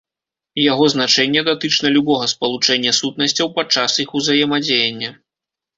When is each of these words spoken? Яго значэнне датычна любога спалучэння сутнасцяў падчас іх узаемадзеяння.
Яго 0.71 0.85
значэнне 0.93 1.41
датычна 1.51 1.93
любога 1.97 2.31
спалучэння 2.33 2.97
сутнасцяў 3.01 3.47
падчас 3.61 3.91
іх 4.07 4.21
узаемадзеяння. 4.23 5.09